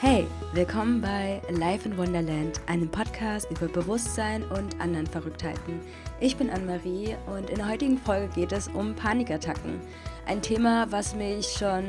[0.00, 5.80] Hey, willkommen bei Life in Wonderland, einem Podcast über Bewusstsein und anderen Verrücktheiten.
[6.20, 9.80] Ich bin Anne-Marie und in der heutigen Folge geht es um Panikattacken.
[10.26, 11.84] Ein Thema, was mich schon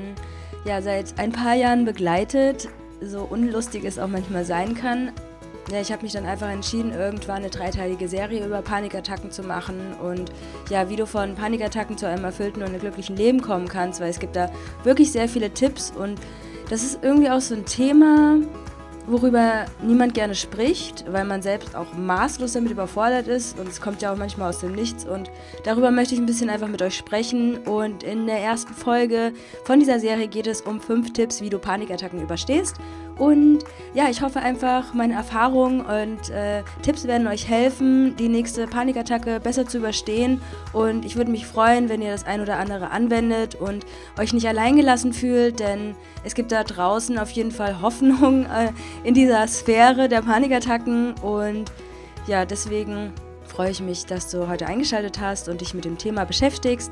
[0.66, 2.70] ja, seit ein paar Jahren begleitet,
[3.02, 5.12] so unlustig es auch manchmal sein kann.
[5.72, 9.96] Ja, ich habe mich dann einfach entschieden, irgendwann eine dreiteilige Serie über Panikattacken zu machen
[10.02, 10.32] und
[10.70, 14.20] ja, wie du von Panikattacken zu einem erfüllten und glücklichen Leben kommen kannst, weil es
[14.20, 14.52] gibt da
[14.84, 16.20] wirklich sehr viele Tipps und
[16.70, 18.38] das ist irgendwie auch so ein Thema,
[19.08, 23.60] worüber niemand gerne spricht, weil man selbst auch maßlos damit überfordert ist.
[23.60, 25.06] Und es kommt ja auch manchmal aus dem Nichts.
[25.06, 25.30] Und
[25.64, 27.58] darüber möchte ich ein bisschen einfach mit euch sprechen.
[27.60, 31.60] Und in der ersten Folge von dieser Serie geht es um fünf Tipps, wie du
[31.60, 32.76] Panikattacken überstehst.
[33.18, 33.60] Und
[33.94, 39.40] ja, ich hoffe einfach, meine Erfahrungen und äh, Tipps werden euch helfen, die nächste Panikattacke
[39.40, 40.42] besser zu überstehen.
[40.74, 43.86] Und ich würde mich freuen, wenn ihr das ein oder andere anwendet und
[44.20, 48.46] euch nicht alleingelassen fühlt, denn es gibt da draußen auf jeden Fall Hoffnung.
[48.56, 48.72] Äh,
[49.04, 51.14] in dieser Sphäre der Panikattacken.
[51.20, 51.72] Und
[52.28, 56.26] ja, deswegen freue ich mich, dass du heute eingeschaltet hast und dich mit dem Thema
[56.26, 56.92] beschäftigst.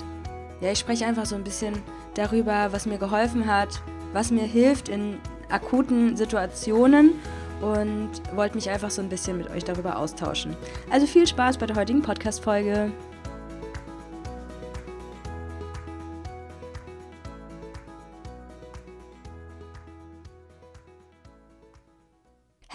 [0.62, 1.74] Ja, ich spreche einfach so ein bisschen
[2.14, 3.82] darüber, was mir geholfen hat,
[4.14, 5.18] was mir hilft in
[5.50, 7.14] akuten Situationen
[7.62, 10.56] und wollte mich einfach so ein bisschen mit euch darüber austauschen.
[10.90, 12.92] Also viel Spaß bei der heutigen Podcast-Folge.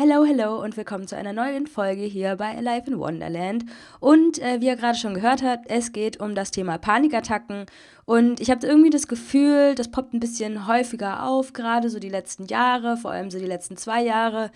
[0.00, 3.64] Hello, hello und willkommen zu einer neuen Folge hier bei Alive in Wonderland.
[3.98, 7.66] Und äh, wie ihr gerade schon gehört habt, es geht um das Thema Panikattacken.
[8.04, 12.10] Und ich habe irgendwie das Gefühl, das poppt ein bisschen häufiger auf, gerade so die
[12.10, 14.52] letzten Jahre, vor allem so die letzten zwei Jahre.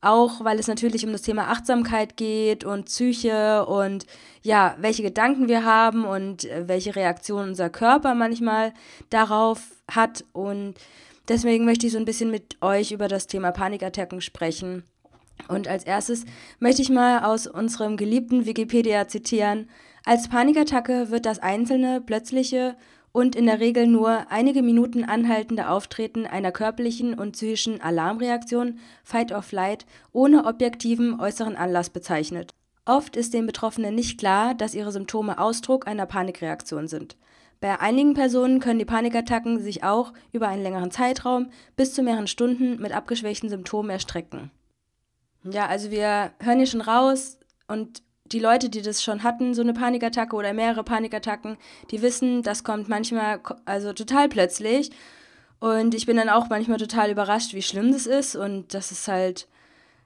[0.00, 4.06] Auch weil es natürlich um das Thema Achtsamkeit geht und Psyche und
[4.40, 8.72] ja, welche Gedanken wir haben und äh, welche Reaktion unser Körper manchmal
[9.10, 10.24] darauf hat.
[10.32, 10.76] Und
[11.28, 14.84] Deswegen möchte ich so ein bisschen mit euch über das Thema Panikattacken sprechen.
[15.48, 16.24] Und als erstes
[16.58, 19.68] möchte ich mal aus unserem geliebten Wikipedia zitieren.
[20.04, 22.76] Als Panikattacke wird das einzelne, plötzliche
[23.12, 29.32] und in der Regel nur einige Minuten anhaltende Auftreten einer körperlichen und psychischen Alarmreaktion, Fight
[29.32, 32.52] or Flight, ohne objektiven äußeren Anlass bezeichnet.
[32.84, 37.16] Oft ist den Betroffenen nicht klar, dass ihre Symptome Ausdruck einer Panikreaktion sind.
[37.62, 42.26] Bei einigen Personen können die Panikattacken sich auch über einen längeren Zeitraum bis zu mehreren
[42.26, 44.50] Stunden mit abgeschwächten Symptomen erstrecken.
[45.44, 49.62] Ja, also wir hören hier schon raus und die Leute, die das schon hatten, so
[49.62, 51.56] eine Panikattacke oder mehrere Panikattacken,
[51.92, 54.90] die wissen, das kommt manchmal also total plötzlich.
[55.60, 59.06] Und ich bin dann auch manchmal total überrascht, wie schlimm das ist und das ist
[59.06, 59.46] halt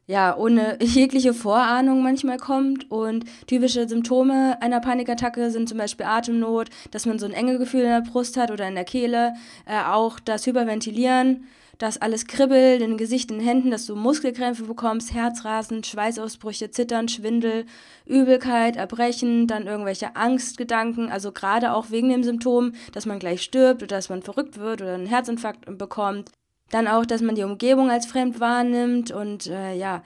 [0.07, 2.91] ja, ohne jegliche Vorahnung manchmal kommt.
[2.91, 7.83] Und typische Symptome einer Panikattacke sind zum Beispiel Atemnot, dass man so ein enge Gefühl
[7.83, 9.35] in der Brust hat oder in der Kehle,
[9.67, 11.47] äh, auch das Hyperventilieren,
[11.79, 17.09] dass alles kribbelt in Gesicht, in den Händen, dass du Muskelkrämpfe bekommst, Herzrasen, Schweißausbrüche, Zittern,
[17.09, 17.67] Schwindel,
[18.07, 23.83] Übelkeit, Erbrechen, dann irgendwelche Angstgedanken, also gerade auch wegen dem Symptom, dass man gleich stirbt
[23.83, 26.31] oder dass man verrückt wird oder einen Herzinfarkt bekommt.
[26.71, 30.03] Dann auch, dass man die Umgebung als fremd wahrnimmt und äh, ja,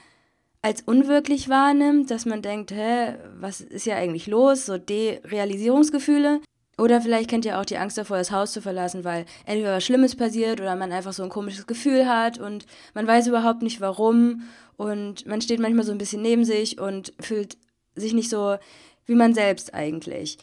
[0.63, 4.67] als unwirklich wahrnimmt, dass man denkt, hä, was ist ja eigentlich los?
[4.67, 6.41] So Derealisierungsgefühle.
[6.77, 9.85] Oder vielleicht kennt ihr auch die Angst davor, das Haus zu verlassen, weil entweder was
[9.85, 13.83] Schlimmes passiert oder man einfach so ein komisches Gefühl hat und man weiß überhaupt nicht
[13.83, 14.43] warum
[14.79, 17.59] und man steht manchmal so ein bisschen neben sich und fühlt
[17.97, 18.57] sich nicht so
[19.05, 20.39] wie man selbst eigentlich.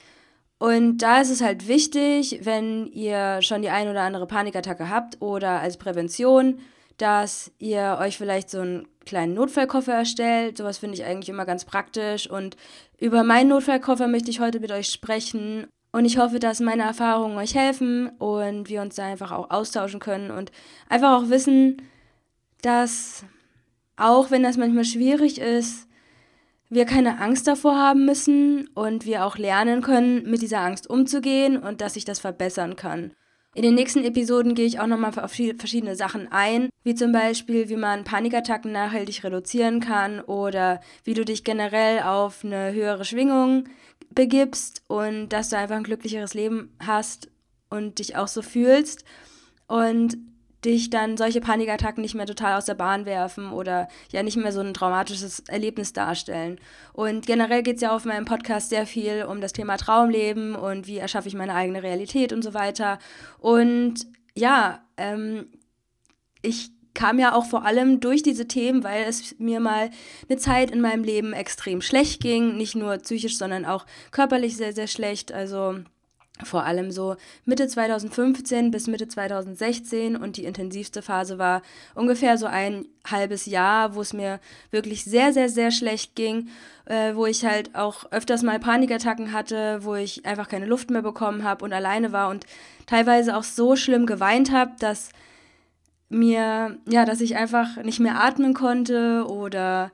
[0.59, 5.21] Und da ist es halt wichtig, wenn ihr schon die ein oder andere Panikattacke habt
[5.21, 6.59] oder als Prävention,
[6.97, 10.57] dass ihr euch vielleicht so einen kleinen Notfallkoffer erstellt.
[10.57, 12.27] Sowas finde ich eigentlich immer ganz praktisch.
[12.29, 12.57] Und
[12.99, 15.67] über meinen Notfallkoffer möchte ich heute mit euch sprechen.
[15.91, 19.99] Und ich hoffe, dass meine Erfahrungen euch helfen und wir uns da einfach auch austauschen
[19.99, 20.51] können und
[20.89, 21.81] einfach auch wissen,
[22.61, 23.23] dass
[23.95, 25.86] auch wenn das manchmal schwierig ist,
[26.69, 31.57] wir keine Angst davor haben müssen und wir auch lernen können, mit dieser Angst umzugehen
[31.57, 33.11] und dass sich das verbessern kann.
[33.55, 37.69] In den nächsten Episoden gehe ich auch nochmal auf verschiedene Sachen ein, wie zum Beispiel,
[37.69, 43.63] wie man Panikattacken nachhaltig reduzieren kann oder wie du dich generell auf eine höhere Schwingung
[44.11, 47.29] begibst und dass du einfach ein glücklicheres Leben hast
[47.69, 49.05] und dich auch so fühlst.
[49.67, 50.17] Und
[50.65, 54.51] dich dann solche Panikattacken nicht mehr total aus der Bahn werfen oder ja nicht mehr
[54.51, 56.59] so ein traumatisches Erlebnis darstellen.
[56.93, 60.87] Und generell geht es ja auf meinem Podcast sehr viel um das Thema Traumleben und
[60.87, 62.97] wie erschaffe ich meine eigene Realität und so weiter.
[63.39, 65.47] Und ja, ähm,
[66.41, 69.91] ich kam ja auch vor allem durch diese Themen, weil es mir mal
[70.27, 74.73] eine Zeit in meinem Leben extrem schlecht ging, nicht nur psychisch, sondern auch körperlich sehr,
[74.73, 75.31] sehr schlecht.
[75.31, 75.75] Also
[76.43, 81.61] vor allem so Mitte 2015 bis Mitte 2016 und die intensivste Phase war
[81.95, 84.39] ungefähr so ein halbes Jahr, wo es mir
[84.71, 86.49] wirklich sehr, sehr, sehr schlecht ging,
[86.85, 91.01] äh, wo ich halt auch öfters mal Panikattacken hatte, wo ich einfach keine Luft mehr
[91.01, 92.45] bekommen habe und alleine war und
[92.85, 95.09] teilweise auch so schlimm geweint habe, dass
[96.09, 99.91] mir, ja, dass ich einfach nicht mehr atmen konnte oder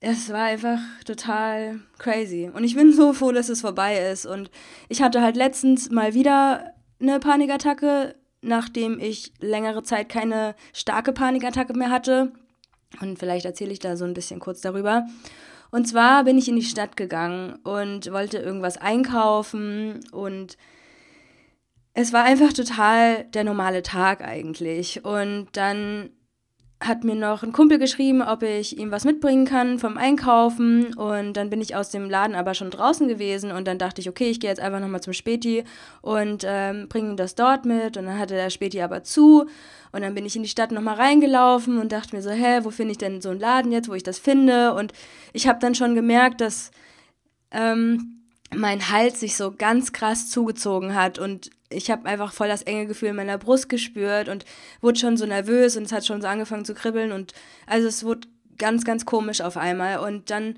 [0.00, 2.50] es war einfach total crazy.
[2.52, 4.24] Und ich bin so froh, dass es vorbei ist.
[4.26, 4.50] Und
[4.88, 11.74] ich hatte halt letztens mal wieder eine Panikattacke, nachdem ich längere Zeit keine starke Panikattacke
[11.74, 12.32] mehr hatte.
[13.00, 15.06] Und vielleicht erzähle ich da so ein bisschen kurz darüber.
[15.70, 20.56] Und zwar bin ich in die Stadt gegangen und wollte irgendwas einkaufen und
[21.92, 25.04] es war einfach total der normale Tag eigentlich.
[25.04, 26.10] Und dann
[26.82, 30.94] hat mir noch ein Kumpel geschrieben, ob ich ihm was mitbringen kann vom Einkaufen.
[30.94, 33.52] Und dann bin ich aus dem Laden aber schon draußen gewesen.
[33.52, 35.64] Und dann dachte ich, okay, ich gehe jetzt einfach nochmal zum Späti
[36.00, 37.98] und ähm, bringe ihm das dort mit.
[37.98, 39.46] Und dann hatte der Späti aber zu.
[39.92, 42.70] Und dann bin ich in die Stadt nochmal reingelaufen und dachte mir so, hä, wo
[42.70, 44.72] finde ich denn so einen Laden jetzt, wo ich das finde?
[44.72, 44.94] Und
[45.34, 46.70] ich habe dann schon gemerkt, dass
[47.50, 48.22] ähm,
[48.54, 52.86] mein Hals sich so ganz krass zugezogen hat und ich habe einfach voll das enge
[52.86, 54.44] Gefühl in meiner Brust gespürt und
[54.80, 57.32] wurde schon so nervös und es hat schon so angefangen zu kribbeln und
[57.66, 58.28] also es wurde
[58.60, 59.98] ganz, ganz komisch auf einmal.
[59.98, 60.56] Und dann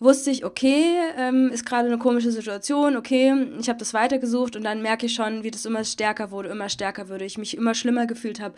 [0.00, 4.64] wusste ich, okay, ähm, ist gerade eine komische Situation, okay, ich habe das weitergesucht und
[4.64, 7.74] dann merke ich schon, wie das immer stärker wurde, immer stärker wurde, ich mich immer
[7.74, 8.54] schlimmer gefühlt habe.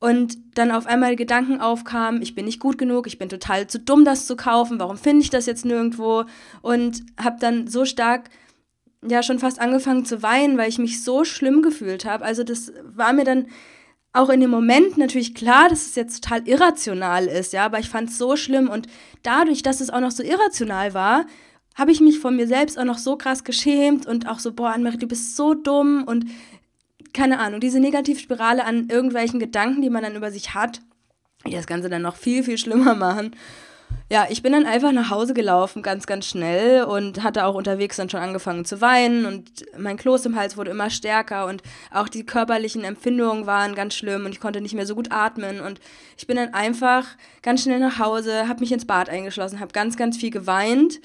[0.00, 3.78] Und dann auf einmal Gedanken aufkamen, ich bin nicht gut genug, ich bin total zu
[3.78, 6.24] dumm, das zu kaufen, warum finde ich das jetzt nirgendwo?
[6.60, 8.30] Und habe dann so stark
[9.06, 12.24] ja schon fast angefangen zu weinen, weil ich mich so schlimm gefühlt habe.
[12.24, 13.46] Also das war mir dann
[14.12, 17.88] auch in dem Moment natürlich klar, dass es jetzt total irrational ist, ja, aber ich
[17.88, 18.86] fand es so schlimm und
[19.22, 21.24] dadurch, dass es auch noch so irrational war,
[21.74, 24.70] habe ich mich von mir selbst auch noch so krass geschämt und auch so, boah,
[24.70, 26.26] Anne-Marie, du bist so dumm und
[27.14, 30.80] keine Ahnung, diese Negativspirale an irgendwelchen Gedanken, die man dann über sich hat,
[31.46, 33.34] die das Ganze dann noch viel, viel schlimmer machen.
[34.10, 37.96] Ja, ich bin dann einfach nach Hause gelaufen, ganz, ganz schnell und hatte auch unterwegs
[37.96, 42.08] dann schon angefangen zu weinen und mein Kloß im Hals wurde immer stärker und auch
[42.08, 45.80] die körperlichen Empfindungen waren ganz schlimm und ich konnte nicht mehr so gut atmen und
[46.18, 47.06] ich bin dann einfach
[47.40, 51.00] ganz schnell nach Hause, habe mich ins Bad eingeschlossen, habe ganz, ganz viel geweint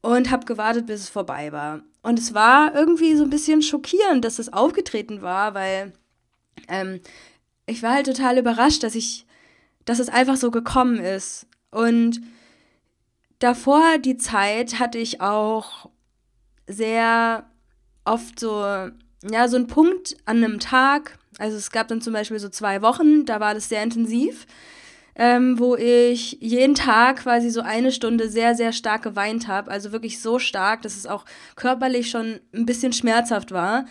[0.00, 1.80] und habe gewartet, bis es vorbei war.
[2.02, 5.92] Und es war irgendwie so ein bisschen schockierend, dass es aufgetreten war, weil
[6.68, 7.00] ähm,
[7.66, 9.26] ich war halt total überrascht, dass ich,
[9.84, 11.46] dass es einfach so gekommen ist.
[11.70, 12.20] Und
[13.38, 15.90] davor die Zeit hatte ich auch
[16.66, 17.48] sehr
[18.04, 21.18] oft so, ja, so einen Punkt an einem Tag.
[21.38, 24.46] Also es gab dann zum Beispiel so zwei Wochen, da war das sehr intensiv,
[25.14, 29.70] ähm, wo ich jeden Tag quasi so eine Stunde sehr, sehr stark geweint habe.
[29.70, 31.24] Also wirklich so stark, dass es auch
[31.56, 33.84] körperlich schon ein bisschen schmerzhaft war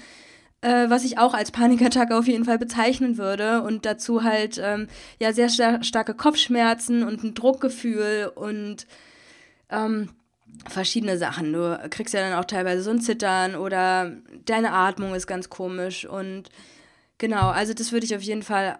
[0.61, 3.61] äh, was ich auch als Panikattacke auf jeden Fall bezeichnen würde.
[3.61, 4.87] Und dazu halt ähm,
[5.19, 8.87] ja sehr star starke Kopfschmerzen und ein Druckgefühl und
[9.69, 10.09] ähm,
[10.67, 11.53] verschiedene Sachen.
[11.53, 14.13] Du kriegst ja dann auch teilweise so ein Zittern oder
[14.45, 16.05] deine Atmung ist ganz komisch.
[16.05, 16.49] Und
[17.17, 18.79] genau, also das würde ich auf jeden Fall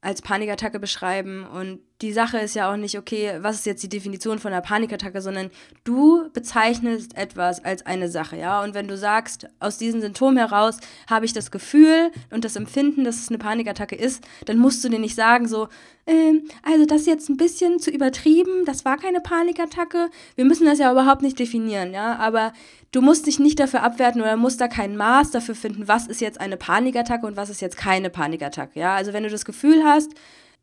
[0.00, 1.44] als Panikattacke beschreiben.
[1.46, 4.60] Und die Sache ist ja auch nicht, okay, was ist jetzt die Definition von einer
[4.60, 5.50] Panikattacke, sondern
[5.84, 8.62] du bezeichnest etwas als eine Sache, ja.
[8.62, 10.76] Und wenn du sagst, aus diesen Symptomen heraus
[11.08, 14.90] habe ich das Gefühl und das Empfinden, dass es eine Panikattacke ist, dann musst du
[14.90, 15.68] dir nicht sagen, so,
[16.06, 20.10] ähm, also das ist jetzt ein bisschen zu übertrieben, das war keine Panikattacke.
[20.34, 22.16] Wir müssen das ja überhaupt nicht definieren, ja.
[22.16, 22.52] Aber
[22.92, 26.20] du musst dich nicht dafür abwerten oder musst da kein Maß dafür finden, was ist
[26.20, 28.94] jetzt eine Panikattacke und was ist jetzt keine Panikattacke, ja.
[28.94, 30.12] Also wenn du das Gefühl hast,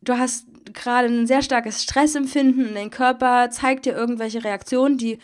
[0.04, 5.20] du hast gerade ein sehr starkes Stressempfinden und dein Körper zeigt dir irgendwelche Reaktionen, die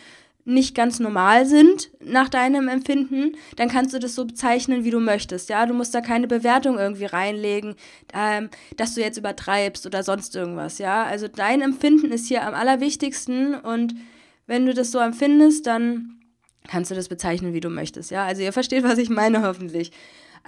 [0.48, 4.98] nicht ganz normal sind nach deinem Empfinden, dann kannst du das so bezeichnen, wie du
[4.98, 5.50] möchtest.
[5.50, 7.74] Ja, du musst da keine Bewertung irgendwie reinlegen,
[8.14, 10.78] ähm, dass du jetzt übertreibst oder sonst irgendwas.
[10.78, 13.94] Ja, also dein Empfinden ist hier am allerwichtigsten und
[14.46, 16.18] wenn du das so empfindest, dann
[16.66, 18.10] kannst du das bezeichnen, wie du möchtest.
[18.10, 19.92] Ja, also ihr versteht, was ich meine, hoffentlich.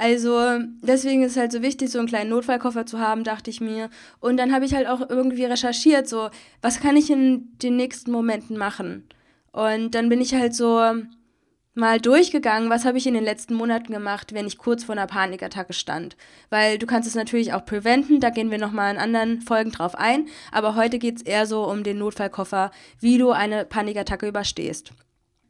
[0.01, 3.61] Also deswegen ist es halt so wichtig, so einen kleinen Notfallkoffer zu haben, dachte ich
[3.61, 3.91] mir.
[4.19, 6.31] Und dann habe ich halt auch irgendwie recherchiert, so,
[6.63, 9.07] was kann ich in den nächsten Momenten machen?
[9.53, 10.81] Und dann bin ich halt so
[11.75, 15.07] mal durchgegangen, was habe ich in den letzten Monaten gemacht, wenn ich kurz vor einer
[15.07, 16.17] Panikattacke stand.
[16.49, 19.95] Weil du kannst es natürlich auch preventen, da gehen wir nochmal in anderen Folgen drauf
[19.95, 20.29] ein.
[20.51, 24.95] Aber heute geht es eher so um den Notfallkoffer, wie du eine Panikattacke überstehst.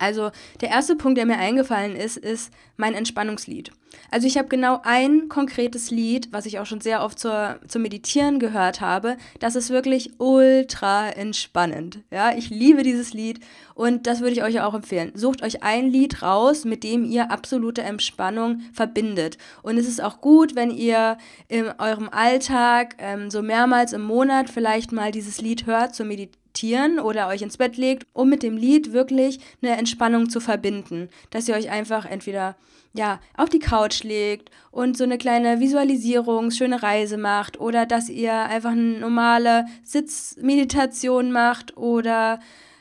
[0.01, 0.31] Also
[0.63, 3.71] der erste Punkt, der mir eingefallen ist, ist mein Entspannungslied.
[4.11, 7.83] Also ich habe genau ein konkretes Lied, was ich auch schon sehr oft zur, zum
[7.83, 9.17] Meditieren gehört habe.
[9.41, 12.01] Das ist wirklich ultra entspannend.
[12.11, 13.41] Ja, ich liebe dieses Lied
[13.75, 15.13] und das würde ich euch auch empfehlen.
[15.15, 19.37] Sucht euch ein Lied raus, mit dem ihr absolute Entspannung verbindet.
[19.63, 24.49] Und es ist auch gut, wenn ihr in eurem Alltag ähm, so mehrmals im Monat
[24.49, 28.43] vielleicht mal dieses Lied hört zur Meditation meditieren oder euch ins Bett legt, um mit
[28.43, 31.09] dem Lied wirklich eine Entspannung zu verbinden.
[31.31, 32.57] Dass ihr euch einfach entweder
[32.93, 38.09] ja, auf die Couch legt und so eine kleine Visualisierung, schöne Reise macht oder dass
[38.09, 42.41] ihr einfach eine normale Sitzmeditation macht oder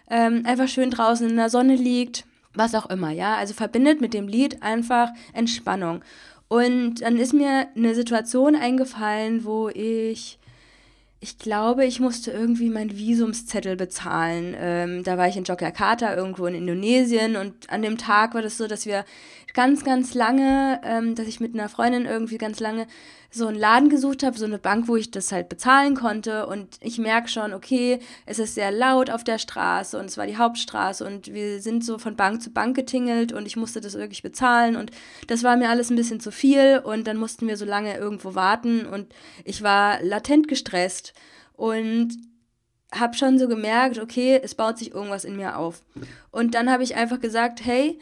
[0.10, 3.36] ähm, einfach schön draußen in der Sonne liegt, was auch immer, ja.
[3.36, 6.02] Also verbindet mit dem Lied einfach Entspannung.
[6.48, 10.39] Und dann ist mir eine Situation eingefallen, wo ich
[11.22, 14.56] ich glaube, ich musste irgendwie meinen Visumszettel bezahlen.
[14.58, 17.36] Ähm, da war ich in Jakarta, irgendwo in Indonesien.
[17.36, 19.04] Und an dem Tag war das so, dass wir
[19.54, 22.88] ganz, ganz lange, ähm, dass ich mit einer Freundin irgendwie ganz lange
[23.32, 26.48] so einen Laden gesucht habe, so eine Bank, wo ich das halt bezahlen konnte.
[26.48, 30.26] Und ich merke schon, okay, es ist sehr laut auf der Straße und es war
[30.26, 33.94] die Hauptstraße und wir sind so von Bank zu Bank getingelt und ich musste das
[33.94, 34.92] wirklich bezahlen und
[35.28, 38.34] das war mir alles ein bisschen zu viel und dann mussten wir so lange irgendwo
[38.34, 39.14] warten und
[39.46, 41.14] ich war latent gestresst
[41.54, 42.18] und
[42.92, 45.84] habe schon so gemerkt, okay, es baut sich irgendwas in mir auf.
[46.32, 48.00] Und dann habe ich einfach gesagt, hey,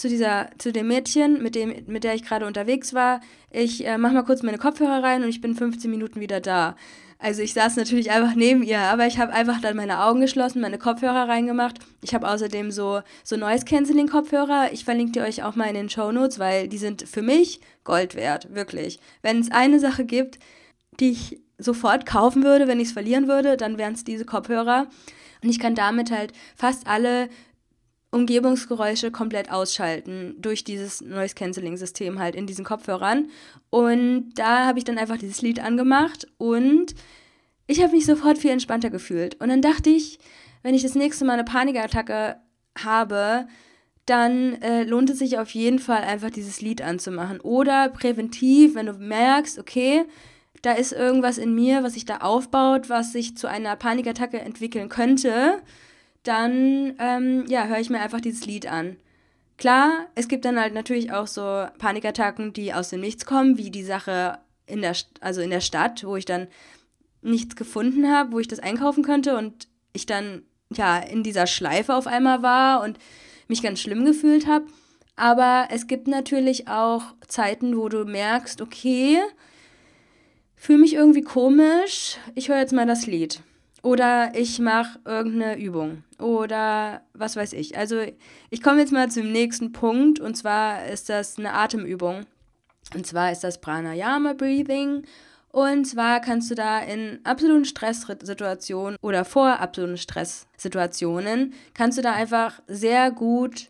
[0.00, 3.98] zu dieser, zu dem Mädchen, mit dem, mit der ich gerade unterwegs war, ich äh,
[3.98, 6.74] mach mal kurz meine Kopfhörer rein und ich bin 15 Minuten wieder da.
[7.18, 10.62] Also ich saß natürlich einfach neben ihr, aber ich habe einfach dann meine Augen geschlossen,
[10.62, 11.78] meine Kopfhörer reingemacht.
[12.02, 14.72] Ich habe außerdem so, so Noise-Canceling-Kopfhörer.
[14.72, 17.60] Ich verlinke die euch auch mal in den Show Notes, weil die sind für mich
[17.84, 19.00] Gold wert, wirklich.
[19.20, 20.38] Wenn es eine Sache gibt,
[20.98, 24.86] die ich sofort kaufen würde, wenn ich es verlieren würde, dann wären es diese Kopfhörer.
[25.42, 27.28] Und ich kann damit halt fast alle
[28.12, 33.28] Umgebungsgeräusche komplett ausschalten durch dieses Noise Cancelling System halt in diesen Kopfhörern.
[33.70, 36.94] Und da habe ich dann einfach dieses Lied angemacht und
[37.66, 39.40] ich habe mich sofort viel entspannter gefühlt.
[39.40, 40.18] Und dann dachte ich,
[40.62, 42.36] wenn ich das nächste Mal eine Panikattacke
[42.76, 43.46] habe,
[44.06, 47.40] dann äh, lohnt es sich auf jeden Fall einfach dieses Lied anzumachen.
[47.40, 50.04] Oder präventiv, wenn du merkst, okay,
[50.62, 54.88] da ist irgendwas in mir, was sich da aufbaut, was sich zu einer Panikattacke entwickeln
[54.88, 55.62] könnte,
[56.22, 58.96] dann ähm, ja, höre ich mir einfach dieses Lied an.
[59.56, 63.70] Klar, es gibt dann halt natürlich auch so Panikattacken, die aus dem Nichts kommen, wie
[63.70, 66.48] die Sache in der, also in der Stadt, wo ich dann
[67.22, 71.94] nichts gefunden habe, wo ich das einkaufen könnte und ich dann ja in dieser Schleife
[71.94, 72.98] auf einmal war und
[73.48, 74.66] mich ganz schlimm gefühlt habe.
[75.16, 79.18] Aber es gibt natürlich auch Zeiten, wo du merkst, okay,
[80.56, 83.42] fühle mich irgendwie komisch, ich höre jetzt mal das Lied.
[83.82, 86.04] Oder ich mache irgendeine Übung.
[86.18, 87.76] Oder was weiß ich.
[87.76, 88.02] Also
[88.50, 90.20] ich komme jetzt mal zum nächsten Punkt.
[90.20, 92.26] Und zwar ist das eine Atemübung.
[92.94, 95.04] Und zwar ist das Pranayama Breathing.
[95.52, 102.12] Und zwar kannst du da in absoluten Stresssituationen oder vor absoluten Stresssituationen, kannst du da
[102.12, 103.68] einfach sehr gut,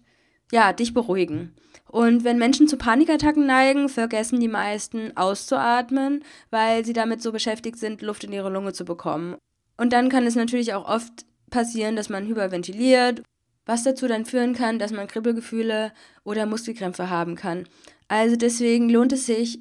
[0.52, 1.54] ja, dich beruhigen.
[1.88, 7.78] Und wenn Menschen zu Panikattacken neigen, vergessen die meisten auszuatmen, weil sie damit so beschäftigt
[7.78, 9.36] sind, Luft in ihre Lunge zu bekommen.
[9.80, 13.22] Und dann kann es natürlich auch oft passieren, dass man hyperventiliert,
[13.64, 17.64] was dazu dann führen kann, dass man Kribbelgefühle oder Muskelkrämpfe haben kann.
[18.06, 19.58] Also deswegen lohnt es sich,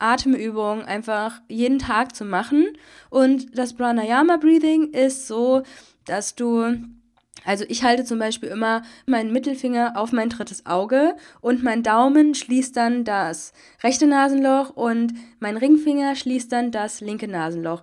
[0.00, 2.66] Atemübungen einfach jeden Tag zu machen.
[3.10, 5.62] Und das Pranayama Breathing ist so,
[6.04, 6.74] dass du
[7.44, 12.34] also ich halte zum Beispiel immer meinen Mittelfinger auf mein drittes Auge und mein Daumen
[12.34, 17.82] schließt dann das rechte Nasenloch und mein Ringfinger schließt dann das linke Nasenloch.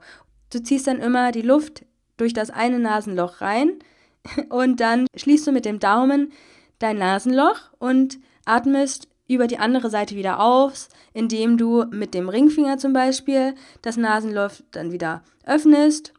[0.51, 1.86] Du ziehst dann immer die Luft
[2.18, 3.80] durch das eine Nasenloch rein
[4.50, 6.32] und dann schließt du mit dem Daumen
[6.80, 12.77] dein Nasenloch und atmest über die andere Seite wieder aus, indem du mit dem Ringfinger
[12.77, 16.13] zum Beispiel das Nasenloch dann wieder öffnest.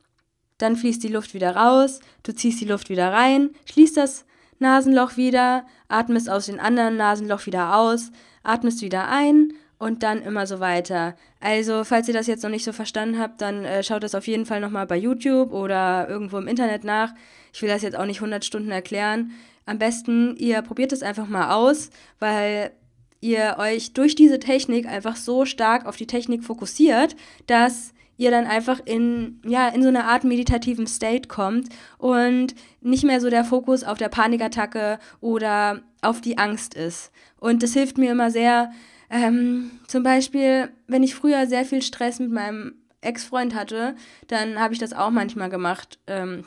[0.58, 4.26] Dann fließt die Luft wieder raus, du ziehst die Luft wieder rein, schließt das
[4.58, 8.10] Nasenloch wieder, atmest aus dem anderen Nasenloch wieder aus,
[8.42, 11.14] atmest wieder ein und dann immer so weiter.
[11.40, 14.26] Also, falls ihr das jetzt noch nicht so verstanden habt, dann äh, schaut das auf
[14.26, 17.14] jeden Fall nochmal bei YouTube oder irgendwo im Internet nach.
[17.52, 19.32] Ich will das jetzt auch nicht 100 Stunden erklären.
[19.66, 22.72] Am besten, ihr probiert es einfach mal aus, weil
[23.20, 27.16] ihr euch durch diese Technik einfach so stark auf die Technik fokussiert,
[27.46, 31.68] dass ihr dann einfach in, ja, in so eine Art meditativen State kommt
[31.98, 37.12] und nicht mehr so der Fokus auf der Panikattacke oder auf die Angst ist.
[37.38, 38.72] Und das hilft mir immer sehr,
[39.10, 43.94] ähm, zum Beispiel, wenn ich früher sehr viel Stress mit meinem Ex-Freund hatte,
[44.26, 45.98] dann habe ich das auch manchmal gemacht.
[46.06, 46.44] Ähm,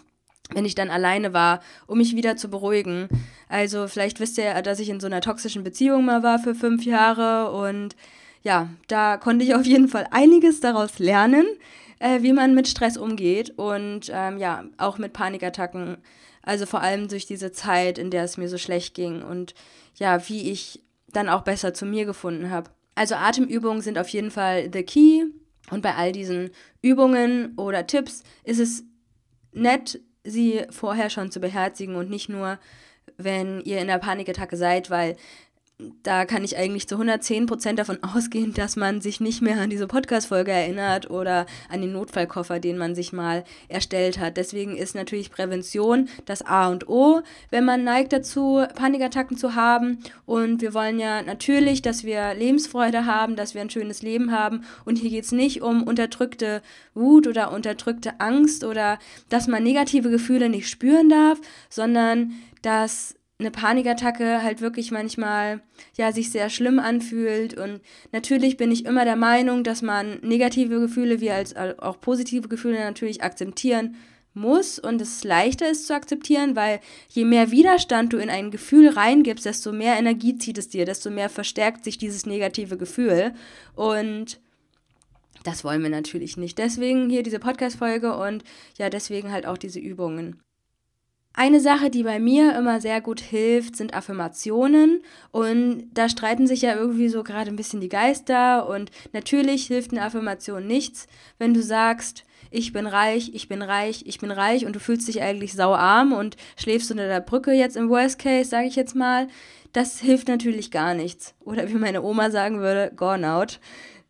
[0.53, 3.07] wenn ich dann alleine war, um mich wieder zu beruhigen.
[3.47, 6.55] Also vielleicht wisst ihr ja, dass ich in so einer toxischen Beziehung mal war für
[6.55, 7.95] fünf Jahre und
[8.43, 11.45] ja, da konnte ich auf jeden Fall einiges daraus lernen,
[11.99, 15.97] äh, wie man mit Stress umgeht und ähm, ja, auch mit Panikattacken.
[16.41, 19.53] Also vor allem durch diese Zeit, in der es mir so schlecht ging und
[19.95, 22.71] ja, wie ich dann auch besser zu mir gefunden habe.
[22.95, 25.25] Also Atemübungen sind auf jeden Fall the key.
[25.69, 26.51] Und bei all diesen
[26.81, 28.83] Übungen oder Tipps ist es
[29.53, 32.59] nett, sie vorher schon zu beherzigen und nicht nur,
[33.17, 35.15] wenn ihr in der Panikattacke seid, weil
[36.03, 39.69] da kann ich eigentlich zu 110 Prozent davon ausgehen, dass man sich nicht mehr an
[39.69, 44.38] diese Podcast-Folge erinnert oder an den Notfallkoffer, den man sich mal erstellt hat.
[44.38, 50.00] Deswegen ist natürlich Prävention das A und O, wenn man neigt dazu, Panikattacken zu haben.
[50.25, 54.63] Und wir wollen ja natürlich, dass wir Lebensfreude haben, dass wir ein schönes Leben haben.
[54.85, 56.61] Und hier geht es nicht um unterdrückte
[56.93, 63.51] Wut oder unterdrückte Angst oder dass man negative Gefühle nicht spüren darf, sondern dass eine
[63.51, 65.62] Panikattacke halt wirklich manchmal
[65.98, 67.81] ja sich sehr schlimm anfühlt und
[68.12, 72.79] natürlich bin ich immer der Meinung, dass man negative Gefühle wie als auch positive Gefühle
[72.79, 73.95] natürlich akzeptieren
[74.33, 76.79] muss und es leichter ist zu akzeptieren, weil
[77.10, 81.10] je mehr Widerstand du in ein Gefühl reingibst, desto mehr Energie zieht es dir, desto
[81.10, 83.33] mehr verstärkt sich dieses negative Gefühl
[83.75, 84.39] und
[85.43, 86.60] das wollen wir natürlich nicht.
[86.60, 88.43] Deswegen hier diese Podcast-Folge und
[88.77, 90.39] ja, deswegen halt auch diese Übungen.
[91.33, 95.01] Eine Sache, die bei mir immer sehr gut hilft, sind Affirmationen.
[95.31, 98.67] Und da streiten sich ja irgendwie so gerade ein bisschen die Geister.
[98.67, 101.07] Und natürlich hilft eine Affirmation nichts,
[101.39, 105.07] wenn du sagst, ich bin reich, ich bin reich, ich bin reich und du fühlst
[105.07, 108.93] dich eigentlich sauarm und schläfst unter der Brücke jetzt im Worst Case, sage ich jetzt
[108.93, 109.29] mal.
[109.71, 111.33] Das hilft natürlich gar nichts.
[111.39, 113.61] Oder wie meine Oma sagen würde, gone out.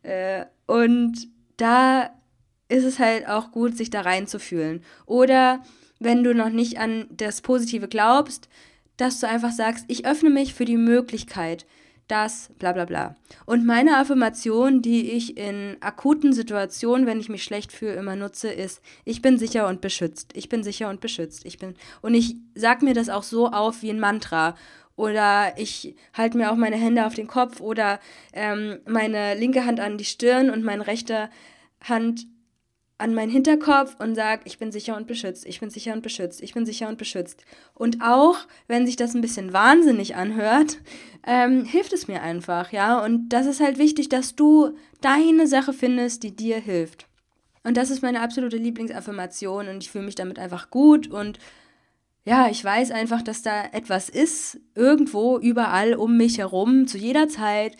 [0.02, 2.10] Äh, und da
[2.68, 4.82] ist es halt auch gut, sich da reinzufühlen.
[5.06, 5.62] Oder
[6.04, 8.48] wenn du noch nicht an das Positive glaubst,
[8.96, 11.66] dass du einfach sagst, ich öffne mich für die Möglichkeit,
[12.08, 13.16] dass bla bla bla.
[13.46, 18.52] Und meine Affirmation, die ich in akuten Situationen, wenn ich mich schlecht fühle, immer nutze,
[18.52, 20.32] ist, ich bin sicher und beschützt.
[20.34, 21.46] Ich bin sicher und beschützt.
[21.46, 24.56] Ich bin und ich sag mir das auch so auf wie ein Mantra.
[24.94, 27.98] Oder ich halte mir auch meine Hände auf den Kopf oder
[28.34, 31.30] ähm, meine linke Hand an die Stirn und meine rechte
[31.82, 32.26] Hand
[32.98, 36.42] an meinen Hinterkopf und sage, ich bin sicher und beschützt, ich bin sicher und beschützt,
[36.42, 37.44] ich bin sicher und beschützt.
[37.74, 38.36] Und auch,
[38.68, 40.78] wenn sich das ein bisschen wahnsinnig anhört,
[41.26, 43.04] ähm, hilft es mir einfach, ja.
[43.04, 47.06] Und das ist halt wichtig, dass du deine Sache findest, die dir hilft.
[47.64, 51.38] Und das ist meine absolute Lieblingsaffirmation und ich fühle mich damit einfach gut und
[52.24, 57.28] ja, ich weiß einfach, dass da etwas ist, irgendwo, überall um mich herum, zu jeder
[57.28, 57.76] Zeit,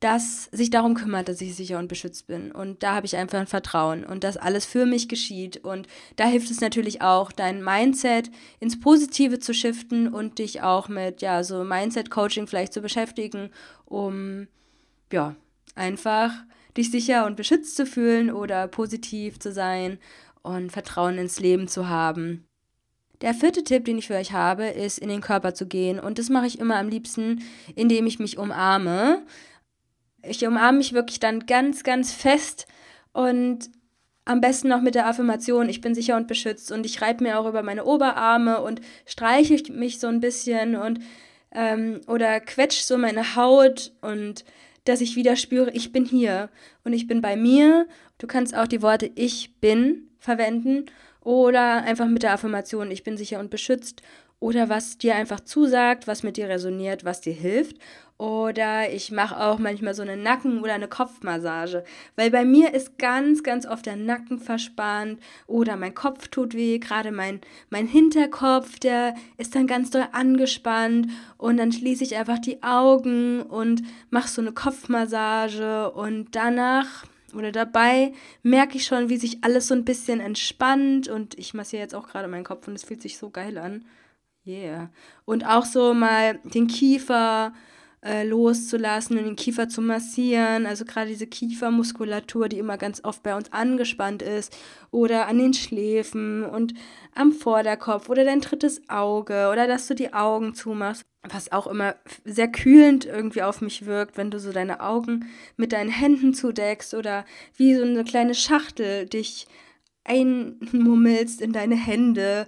[0.00, 2.52] das sich darum kümmert, dass ich sicher und beschützt bin.
[2.52, 5.56] Und da habe ich einfach ein Vertrauen und dass alles für mich geschieht.
[5.58, 8.30] Und da hilft es natürlich auch, dein Mindset
[8.60, 13.50] ins Positive zu shiften und dich auch mit, ja, so Mindset-Coaching vielleicht zu beschäftigen,
[13.86, 14.48] um,
[15.10, 15.34] ja,
[15.74, 16.32] einfach
[16.76, 19.98] dich sicher und beschützt zu fühlen oder positiv zu sein
[20.42, 22.46] und Vertrauen ins Leben zu haben.
[23.22, 25.98] Der vierte Tipp, den ich für euch habe, ist in den Körper zu gehen.
[25.98, 27.42] Und das mache ich immer am liebsten,
[27.74, 29.22] indem ich mich umarme
[30.28, 32.66] ich umarme mich wirklich dann ganz, ganz fest
[33.12, 33.70] und
[34.24, 37.38] am besten noch mit der Affirmation, ich bin sicher und beschützt und ich reibe mir
[37.38, 40.98] auch über meine Oberarme und streiche mich so ein bisschen und
[41.52, 44.44] ähm, oder quetsche so meine Haut und
[44.84, 46.48] dass ich wieder spüre, ich bin hier
[46.84, 47.86] und ich bin bei mir.
[48.18, 50.86] Du kannst auch die Worte ich bin verwenden
[51.20, 54.02] oder einfach mit der Affirmation, ich bin sicher und beschützt
[54.46, 57.78] oder was dir einfach zusagt, was mit dir resoniert, was dir hilft.
[58.16, 61.82] Oder ich mache auch manchmal so eine Nacken- oder eine Kopfmassage.
[62.14, 66.78] Weil bei mir ist ganz, ganz oft der Nacken verspannt oder mein Kopf tut weh.
[66.78, 71.08] Gerade mein, mein Hinterkopf, der ist dann ganz doll angespannt.
[71.38, 75.90] Und dann schließe ich einfach die Augen und mache so eine Kopfmassage.
[75.90, 77.04] Und danach
[77.34, 78.12] oder dabei
[78.44, 81.08] merke ich schon, wie sich alles so ein bisschen entspannt.
[81.08, 83.84] Und ich massiere jetzt auch gerade meinen Kopf und es fühlt sich so geil an.
[84.46, 84.90] Yeah.
[85.24, 87.52] Und auch so mal den Kiefer
[88.06, 90.66] äh, loszulassen und den Kiefer zu massieren.
[90.66, 94.56] Also gerade diese Kiefermuskulatur, die immer ganz oft bei uns angespannt ist.
[94.92, 96.74] Oder an den Schläfen und
[97.14, 101.04] am Vorderkopf oder dein drittes Auge oder dass du die Augen zumachst.
[101.28, 105.72] Was auch immer sehr kühlend irgendwie auf mich wirkt, wenn du so deine Augen mit
[105.72, 107.24] deinen Händen zudeckst oder
[107.56, 109.48] wie so eine kleine Schachtel dich
[110.04, 112.46] einmummelst in deine Hände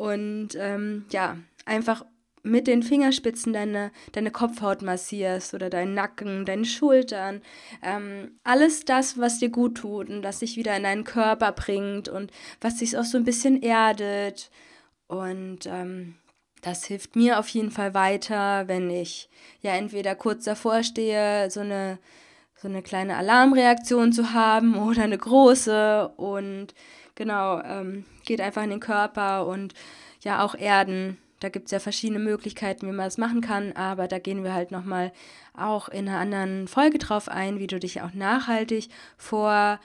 [0.00, 1.36] und ähm, ja,
[1.66, 2.06] einfach
[2.42, 7.42] mit den Fingerspitzen deine, deine Kopfhaut massierst oder deinen Nacken, deine Schultern.
[7.82, 12.08] Ähm, alles das, was dir gut tut und das dich wieder in deinen Körper bringt
[12.08, 12.32] und
[12.62, 14.50] was dich auch so ein bisschen erdet.
[15.06, 16.14] Und ähm,
[16.62, 19.28] das hilft mir auf jeden Fall weiter, wenn ich
[19.60, 21.98] ja entweder kurz davor stehe, so eine,
[22.56, 26.74] so eine kleine Alarmreaktion zu haben oder eine große und
[27.20, 29.74] genau, ähm, geht einfach in den Körper und
[30.22, 31.18] ja auch Erden.
[31.40, 34.54] Da gibt es ja verschiedene Möglichkeiten, wie man das machen kann, aber da gehen wir
[34.54, 35.12] halt nochmal
[35.52, 39.80] auch in einer anderen Folge drauf ein, wie du dich auch nachhaltig vor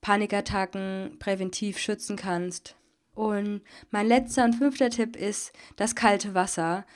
[0.00, 2.76] Panikattacken präventiv schützen kannst.
[3.14, 6.86] Und mein letzter und fünfter Tipp ist das kalte Wasser.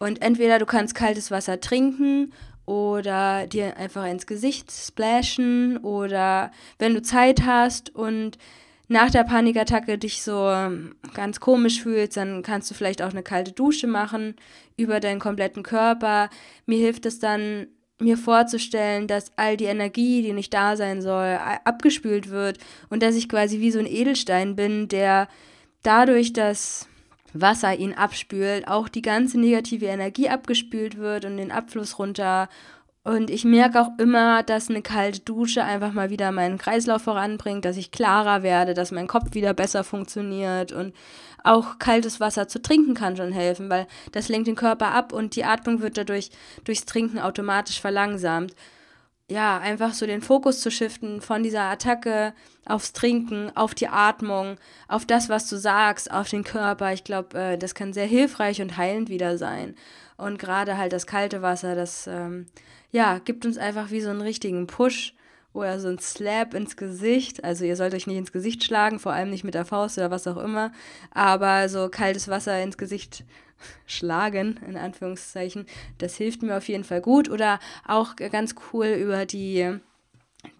[0.00, 2.32] Und entweder du kannst kaltes Wasser trinken
[2.66, 8.36] oder dir einfach ins Gesicht splashen oder wenn du Zeit hast und
[8.92, 10.52] nach der Panikattacke dich so
[11.14, 14.36] ganz komisch fühlst, dann kannst du vielleicht auch eine kalte Dusche machen
[14.76, 16.30] über deinen kompletten Körper.
[16.66, 17.66] Mir hilft es dann,
[17.98, 22.58] mir vorzustellen, dass all die Energie, die nicht da sein soll, abgespült wird
[22.90, 25.28] und dass ich quasi wie so ein Edelstein bin, der
[25.82, 26.88] dadurch, dass
[27.32, 32.48] Wasser ihn abspült, auch die ganze negative Energie abgespült wird und den Abfluss runter.
[33.04, 37.64] Und ich merke auch immer, dass eine kalte Dusche einfach mal wieder meinen Kreislauf voranbringt,
[37.64, 40.94] dass ich klarer werde, dass mein Kopf wieder besser funktioniert und
[41.42, 45.34] auch kaltes Wasser zu trinken kann schon helfen, weil das lenkt den Körper ab und
[45.34, 46.30] die Atmung wird dadurch
[46.62, 48.54] durchs Trinken automatisch verlangsamt.
[49.32, 52.34] Ja, einfach so den Fokus zu shiften von dieser Attacke
[52.66, 56.92] aufs Trinken, auf die Atmung, auf das, was du sagst, auf den Körper.
[56.92, 59.74] Ich glaube, äh, das kann sehr hilfreich und heilend wieder sein.
[60.18, 62.44] Und gerade halt das kalte Wasser, das ähm,
[62.90, 65.14] ja, gibt uns einfach wie so einen richtigen Push
[65.52, 67.44] oder so ein Slap ins Gesicht.
[67.44, 70.10] Also ihr sollt euch nicht ins Gesicht schlagen, vor allem nicht mit der Faust oder
[70.10, 70.72] was auch immer.
[71.10, 73.24] Aber so kaltes Wasser ins Gesicht
[73.86, 75.66] schlagen, in Anführungszeichen,
[75.98, 77.28] das hilft mir auf jeden Fall gut.
[77.28, 79.78] Oder auch ganz cool über die,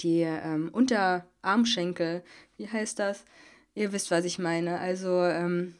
[0.00, 2.22] die ähm, Unterarmschenkel.
[2.56, 3.24] Wie heißt das?
[3.74, 4.78] Ihr wisst, was ich meine.
[4.78, 5.76] Also ähm,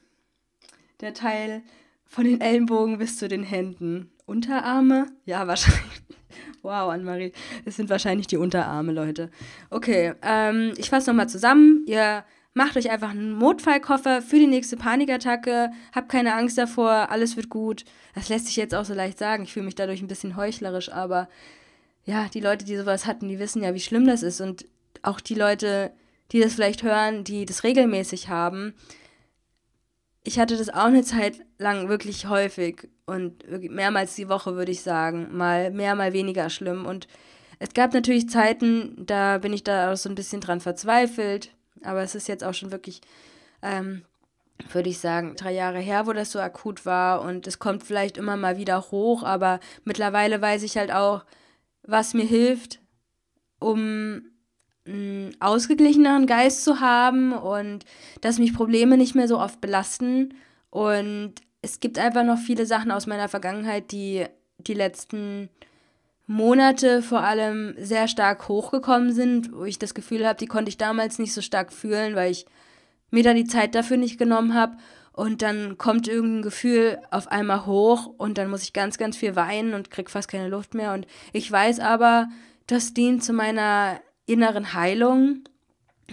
[1.01, 1.63] der Teil
[2.07, 4.11] von den Ellenbogen bis zu den Händen.
[4.25, 5.07] Unterarme?
[5.27, 6.03] Ja, wahrscheinlich.
[6.63, 7.33] Wow, Annemarie,
[7.65, 9.31] es sind wahrscheinlich die Unterarme, Leute.
[9.71, 11.85] Okay, ähm, ich fasse nochmal zusammen.
[11.87, 15.73] Ihr macht euch einfach einen Notfallkoffer für die nächste Panikattacke.
[15.93, 17.85] Habt keine Angst davor, alles wird gut.
[18.15, 19.43] Das lässt sich jetzt auch so leicht sagen.
[19.43, 21.29] Ich fühle mich dadurch ein bisschen heuchlerisch, aber
[22.05, 24.41] ja, die Leute, die sowas hatten, die wissen ja, wie schlimm das ist.
[24.41, 24.67] Und
[25.03, 25.91] auch die Leute,
[26.31, 28.75] die das vielleicht hören, die das regelmäßig haben,
[30.25, 34.83] ich hatte das auch eine Zeit lang wirklich häufig und mehrmals die Woche, würde ich
[34.83, 35.37] sagen.
[35.37, 36.87] Mal mehr, mal weniger schlimm.
[36.87, 37.09] Und
[37.59, 41.51] es gab natürlich Zeiten, da bin ich da auch so ein bisschen dran verzweifelt.
[41.83, 43.01] Aber es ist jetzt auch schon wirklich,
[43.63, 44.03] ähm,
[44.71, 47.23] würde ich sagen, drei Jahre her, wo das so akut war.
[47.23, 49.25] Und es kommt vielleicht immer mal wieder hoch.
[49.25, 51.25] Aber mittlerweile weiß ich halt auch,
[51.83, 52.79] was mir hilft,
[53.59, 54.23] um
[54.87, 57.85] einen ausgeglicheneren Geist zu haben und
[58.21, 60.35] dass mich Probleme nicht mehr so oft belasten.
[60.71, 64.27] Und es gibt einfach noch viele Sachen aus meiner Vergangenheit, die
[64.59, 65.49] die letzten
[66.27, 70.79] Monate vor allem sehr stark hochgekommen sind, wo ich das Gefühl habe, die konnte ich
[70.79, 72.47] damals nicht so stark fühlen, weil ich
[73.11, 74.77] mir da die Zeit dafür nicht genommen habe.
[75.13, 79.37] Und dann kommt irgendein Gefühl auf einmal hoch und dann muss ich ganz, ganz viel
[79.37, 80.95] weinen und krieg fast keine Luft mehr.
[80.95, 82.29] Und ich weiß aber,
[82.67, 85.45] das dient zu meiner inneren Heilung.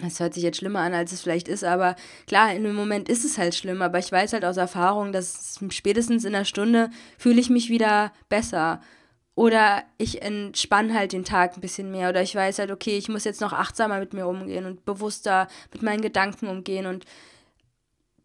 [0.01, 1.95] Das hört sich jetzt schlimmer an, als es vielleicht ist, aber
[2.27, 5.59] klar, in dem Moment ist es halt schlimm, aber ich weiß halt aus Erfahrung, dass
[5.69, 8.81] spätestens in einer Stunde fühle ich mich wieder besser.
[9.35, 12.09] Oder ich entspanne halt den Tag ein bisschen mehr.
[12.09, 15.47] Oder ich weiß halt, okay, ich muss jetzt noch achtsamer mit mir umgehen und bewusster
[15.71, 16.85] mit meinen Gedanken umgehen.
[16.85, 17.05] Und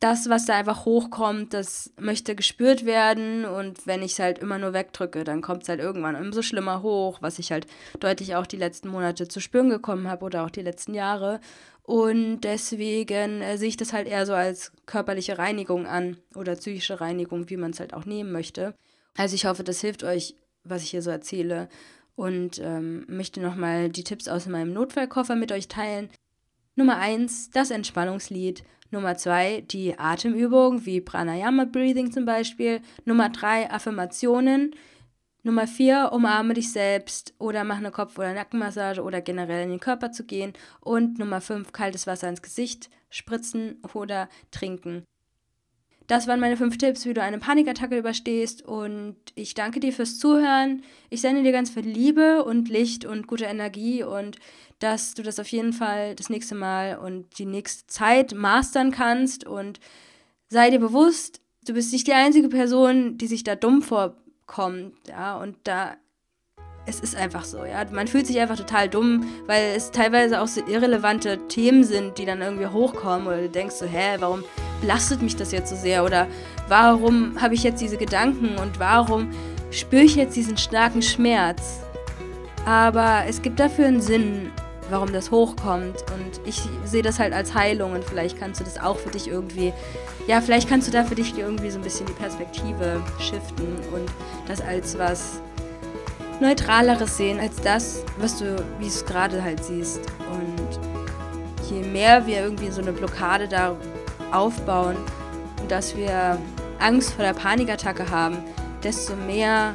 [0.05, 4.59] das, was da einfach hochkommt, das möchte gespürt werden und wenn ich es halt immer
[4.59, 7.67] nur wegdrücke, dann kommt es halt irgendwann umso schlimmer hoch, was ich halt
[8.01, 11.41] deutlich auch die letzten Monate zu spüren gekommen habe oder auch die letzten Jahre.
[11.85, 17.01] Und deswegen äh, sehe ich das halt eher so als körperliche Reinigung an oder psychische
[17.01, 18.75] Reinigung, wie man es halt auch nehmen möchte.
[19.17, 21.71] Also ich hoffe, das hilft euch, was ich hier so erzähle.
[22.15, 26.11] Und ähm, möchte nochmal die Tipps aus meinem Notfallkoffer mit euch teilen.
[26.77, 28.65] Nummer 1, das Entspannungslied.
[28.95, 32.81] Nummer zwei die Atemübung, wie Pranayama Breathing zum Beispiel.
[33.05, 34.75] Nummer drei Affirmationen.
[35.43, 39.81] Nummer vier, umarme dich selbst oder mach eine Kopf- oder Nackenmassage oder generell in den
[39.81, 40.55] Körper zu gehen.
[40.81, 45.05] Und Nummer fünf, kaltes Wasser ins Gesicht spritzen oder trinken.
[46.07, 48.63] Das waren meine fünf Tipps, wie du eine Panikattacke überstehst.
[48.63, 50.83] Und ich danke dir fürs Zuhören.
[51.11, 54.39] Ich sende dir ganz viel Liebe und Licht und gute Energie und
[54.81, 59.47] dass du das auf jeden Fall das nächste Mal und die nächste Zeit mastern kannst.
[59.47, 59.81] Und
[60.49, 64.95] sei dir bewusst, du bist nicht die einzige Person, die sich da dumm vorkommt.
[65.09, 65.97] Ja, und da
[66.87, 67.83] es ist einfach so, ja.
[67.91, 72.27] Man fühlt sich einfach total dumm, weil es teilweise auch so irrelevante Themen sind, die
[72.27, 74.45] dann irgendwie hochkommen oder du denkst so, hä, warum
[74.81, 76.27] belastet mich das jetzt so sehr oder
[76.69, 79.31] warum habe ich jetzt diese Gedanken und warum
[79.71, 81.81] spüre ich jetzt diesen starken Schmerz.
[82.65, 84.51] Aber es gibt dafür einen Sinn,
[84.91, 88.79] warum das hochkommt und ich sehe das halt als Heilung und vielleicht kannst du das
[88.79, 89.73] auch für dich irgendwie,
[90.27, 94.11] ja, vielleicht kannst du da für dich irgendwie so ein bisschen die Perspektive shiften und
[94.47, 95.41] das als was
[96.41, 100.01] Neutraleres sehen, als das, was du, wie es gerade halt siehst.
[100.31, 103.77] Und je mehr wir irgendwie so eine Blockade da
[104.33, 104.97] aufbauen
[105.61, 106.39] und dass wir
[106.79, 108.39] Angst vor der Panikattacke haben,
[108.83, 109.75] desto mehr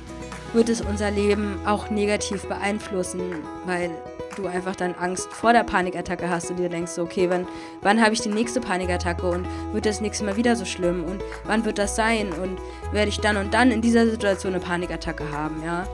[0.53, 3.21] wird es unser Leben auch negativ beeinflussen,
[3.65, 3.91] weil
[4.35, 7.47] du einfach dann Angst vor der Panikattacke hast und dir denkst, okay, wann,
[7.81, 11.21] wann habe ich die nächste Panikattacke und wird das nächste Mal wieder so schlimm und
[11.45, 12.59] wann wird das sein und
[12.91, 15.85] werde ich dann und dann in dieser Situation eine Panikattacke haben, ja.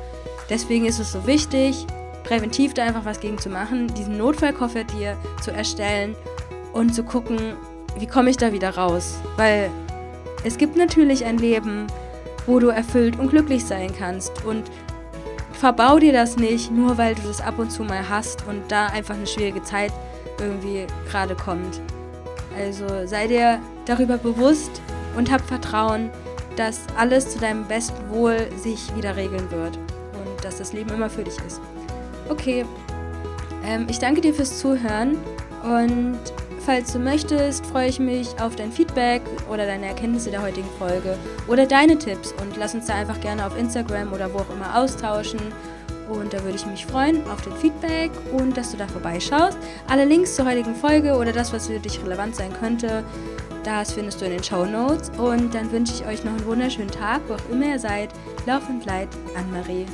[0.50, 1.88] Deswegen ist es so wichtig,
[2.24, 6.16] präventiv da einfach was gegen zu machen, diesen Notfallkoffer dir zu erstellen
[6.72, 7.56] und zu gucken,
[7.98, 9.16] wie komme ich da wieder raus?
[9.38, 9.70] Weil
[10.44, 11.88] es gibt natürlich ein Leben,
[12.46, 14.64] wo du erfüllt und glücklich sein kannst und
[15.54, 18.88] verbau dir das nicht, nur weil du das ab und zu mal hast und da
[18.88, 19.92] einfach eine schwierige Zeit
[20.40, 21.82] irgendwie gerade kommt.
[22.58, 24.82] Also sei dir darüber bewusst
[25.18, 26.10] und hab Vertrauen,
[26.56, 31.10] dass alles zu deinem besten Wohl sich wieder regeln wird und dass das Leben immer
[31.10, 31.60] für dich ist.
[32.30, 32.66] Okay,
[33.66, 35.18] ähm, ich danke dir fürs Zuhören
[35.64, 36.20] und
[36.66, 41.18] falls du möchtest, freue ich mich auf dein Feedback oder deine Erkenntnisse der heutigen Folge
[41.48, 44.78] oder deine Tipps und lass uns da einfach gerne auf Instagram oder wo auch immer
[44.78, 45.40] austauschen.
[46.10, 49.58] Und da würde ich mich freuen auf den Feedback und dass du da vorbeischaust.
[49.88, 53.04] Alle Links zur heutigen Folge oder das, was für dich relevant sein könnte,
[53.64, 55.12] das findest du in den Show Notes.
[55.18, 58.10] Und dann wünsche ich euch noch einen wunderschönen Tag, wo auch immer ihr seid.
[58.46, 59.86] Lauf und Leid, Anne-Marie.